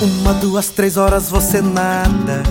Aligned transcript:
Uma, 0.00 0.32
duas, 0.40 0.68
três 0.68 0.96
horas 0.96 1.28
você 1.28 1.60
nada. 1.60 2.42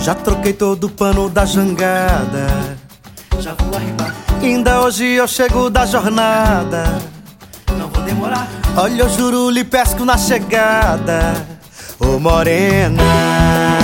Já 0.00 0.14
troquei 0.14 0.54
todo 0.54 0.84
o 0.84 0.90
pano 0.90 1.28
da 1.28 1.44
jangada. 1.44 2.78
Já 3.40 3.52
vou 3.54 3.74
arribar. 3.74 4.14
Ainda 4.42 4.80
hoje 4.80 5.04
eu 5.04 5.28
chego 5.28 5.68
da 5.68 5.84
jornada. 5.84 6.98
Não 7.78 7.88
vou 7.88 8.02
demorar. 8.04 8.48
Olha, 8.74 9.02
eu 9.02 9.08
juro, 9.10 9.50
lhe 9.50 9.64
pesco 9.64 10.04
na 10.06 10.16
chegada. 10.16 11.46
Ô 12.00 12.16
oh, 12.16 12.18
morena. 12.18 13.83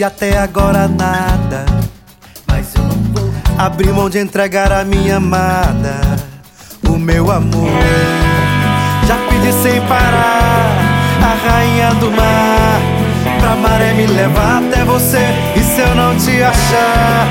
E 0.00 0.04
até 0.04 0.38
agora 0.38 0.88
nada. 0.88 1.66
Mas 2.46 2.74
eu 2.74 2.82
não 2.82 2.96
vou, 3.12 3.30
Abri 3.58 3.92
mão 3.92 4.08
de 4.08 4.18
entregar 4.18 4.72
a 4.72 4.82
minha 4.82 5.16
amada, 5.16 6.00
o 6.88 6.96
meu 6.96 7.30
amor. 7.30 7.68
Já 9.06 9.16
pedi 9.28 9.52
sem 9.62 9.78
parar, 9.82 10.74
a 11.20 11.48
rainha 11.48 11.94
do 11.96 12.10
mar, 12.12 12.80
pra 13.40 13.54
maré 13.56 13.92
me 13.92 14.06
levar 14.06 14.62
até 14.62 14.82
você. 14.84 15.18
E 15.54 15.60
se 15.60 15.80
eu 15.82 15.94
não 15.94 16.16
te 16.16 16.42
achar, 16.42 17.26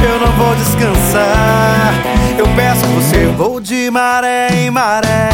eu 0.00 0.20
não 0.24 0.32
vou 0.34 0.54
descansar. 0.54 1.92
Eu 2.38 2.46
peço 2.54 2.86
você, 2.86 3.26
vou 3.36 3.60
de 3.60 3.90
maré 3.90 4.48
em 4.52 4.70
maré, 4.70 5.30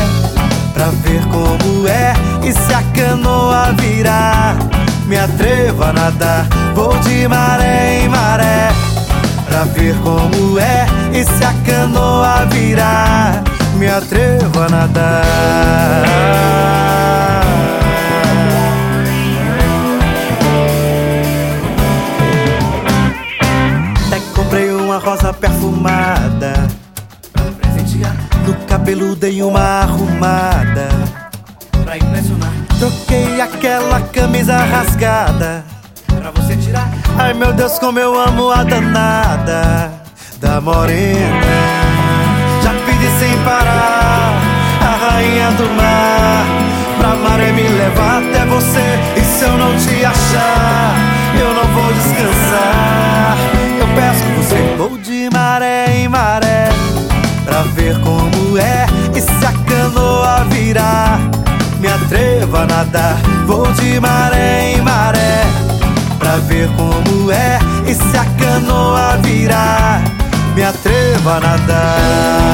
pra 0.73 0.87
ver 0.87 1.21
como 1.27 1.87
é. 1.87 2.15
E 2.43 2.51
se 2.51 2.73
a 2.73 2.83
canoa 2.95 3.75
virar, 3.77 4.57
me 5.09 5.17
atrevo 5.17 5.83
a 5.83 5.93
nadar. 5.93 6.47
Vou 6.75 6.97
de 6.99 7.27
maré 7.27 8.03
em 8.03 8.09
maré 8.09 8.69
pra 9.49 9.65
ver 9.65 9.97
como 10.03 10.59
é. 10.59 10.87
E 11.13 11.25
se 11.25 11.45
a 11.45 11.53
canoa 11.67 12.45
virar, 12.47 13.43
me 13.77 13.89
atrevo 13.89 14.61
a 14.61 14.69
nadar. 14.69 16.05
Até 24.07 24.21
comprei 24.35 24.71
uma 24.71 24.99
rosa 24.99 25.33
perfumada. 25.33 26.69
No 28.47 28.55
cabelo 28.67 29.15
dei 29.17 29.43
uma 29.43 29.83
arrumada. 29.83 30.89
Pra 31.89 31.97
impressionar, 31.97 32.53
Troquei 32.79 33.41
aquela 33.41 34.01
camisa 34.13 34.59
rasgada. 34.59 35.65
pra 36.07 36.31
você 36.33 36.55
tirar. 36.57 36.87
Ai 37.19 37.33
meu 37.33 37.51
Deus, 37.55 37.79
como 37.79 37.99
eu 37.99 38.21
amo 38.21 38.51
a 38.51 38.63
danada 38.63 39.91
da 40.39 40.61
morena. 40.61 41.47
Já 42.63 42.75
pedi 42.85 43.09
sem 43.19 43.37
parar, 43.43 44.35
a 44.83 45.13
rainha 45.13 45.51
do 45.53 45.65
mar, 45.71 46.47
pra 46.99 47.15
maré 47.17 47.53
me 47.53 47.63
levar 47.63 48.23
até 48.23 48.45
você. 48.45 48.99
E 49.17 49.25
se 49.25 49.45
eu 49.45 49.57
não 49.57 49.75
te 49.79 50.05
achar, 50.05 50.95
eu 51.41 51.55
não 51.55 51.65
vou 51.73 51.93
descansar. 51.95 53.37
Eu 53.81 53.89
peço 53.95 54.25
que 54.25 54.33
você 54.33 54.75
vou 54.77 54.99
de 54.99 55.31
maré 55.33 55.97
em 55.97 56.07
maré, 56.09 56.69
pra 57.47 57.63
ver 57.63 57.99
como 58.01 58.59
é. 58.59 58.87
E 59.17 59.21
se 59.23 59.47
a 59.47 59.53
canoa 59.67 60.45
virar, 60.51 61.19
me 62.09 62.15
atrevo 62.15 62.57
a 62.57 62.67
nadar. 62.67 63.17
Vou 63.47 63.67
de 63.73 64.01
maré 64.01 64.73
em 64.73 64.81
maré 64.81 65.43
pra 66.19 66.37
ver 66.37 66.69
como 66.77 67.31
é. 67.31 67.59
E 67.87 67.95
se 67.95 68.17
a 68.17 68.25
canoa 68.25 69.17
virar, 69.19 70.03
me 70.55 70.65
atrevo 70.65 71.31
a 71.31 71.41
nadar. 71.41 72.49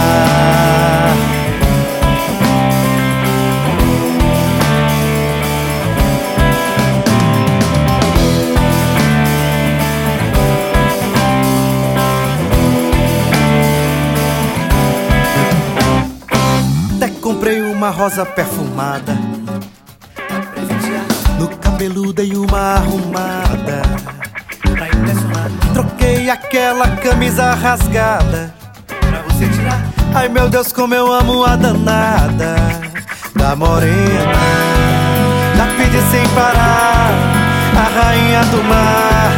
Comprei 17.21 17.63
uma 17.63 17.89
rosa 17.89 18.27
perfumada. 18.27 19.24
Cabelo 21.75 22.13
dei 22.13 22.37
uma 22.37 22.77
arrumada. 22.77 23.83
Troquei 25.73 26.31
aquela 26.31 26.87
camisa 26.99 27.53
rasgada. 27.53 28.55
pra 28.87 29.23
você 29.23 29.49
tirar. 29.49 29.83
Ai 30.15 30.29
meu 30.29 30.49
Deus, 30.49 30.73
como 30.73 30.95
eu 30.95 31.13
amo 31.13 31.45
a 31.45 31.57
danada 31.57 32.55
da 33.35 33.57
morena. 33.57 34.39
Já 35.57 35.67
pedi 35.77 36.01
sem 36.13 36.29
parar, 36.29 37.11
a 37.77 38.05
rainha 38.05 38.45
do 38.45 38.63
mar. 38.63 39.33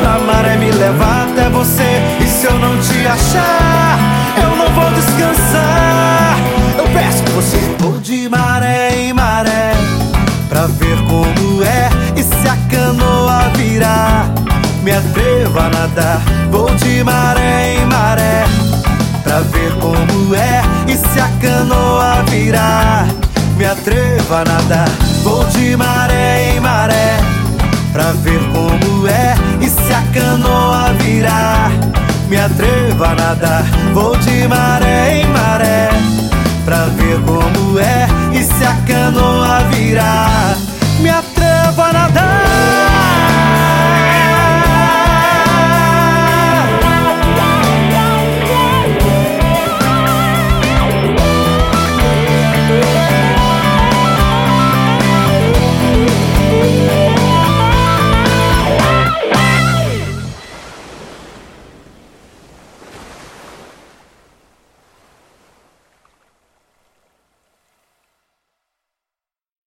Pra 0.00 0.18
maré 0.18 0.56
me 0.56 0.72
levar 0.72 1.28
até 1.30 1.48
você. 1.50 2.02
E 2.20 2.26
se 2.26 2.46
eu 2.46 2.58
não 2.58 2.76
te 2.80 3.06
achar, 3.06 3.98
eu 4.42 4.56
não 4.56 4.74
vou 4.74 4.90
descansar. 4.90 6.05
me 14.86 14.92
atrevo 14.92 15.58
a 15.58 15.68
nadar. 15.68 16.20
Vou 16.48 16.72
de 16.76 17.02
maré 17.02 17.74
em 17.74 17.86
maré 17.86 18.44
pra 19.24 19.40
ver 19.40 19.72
como 19.80 20.32
é 20.32 20.62
e 20.86 20.96
se 20.96 21.20
a 21.20 21.28
canoa 21.42 22.22
virar. 22.30 23.06
Me 23.56 23.66
atrevo 23.66 24.32
a 24.32 24.44
nadar. 24.44 24.88
Vou 25.24 25.44
de 25.46 25.76
maré 25.76 26.54
em 26.54 26.60
maré 26.60 27.18
pra 27.92 28.12
ver 28.22 28.38
como 28.52 29.08
é 29.08 29.34
e 29.60 29.68
se 29.68 29.92
a 29.92 30.02
canoa 30.14 30.92
virar. 31.00 31.72
Me 32.28 32.38
atrevo 32.38 33.04
a 33.04 33.14
nadar. 33.16 33.64
Vou 33.92 34.16
de 34.16 34.46
maré 34.46 35.20
em 35.20 35.26
maré 35.26 35.88
pra 36.64 36.84
ver 36.96 37.18
como 37.22 37.76
é 37.80 38.06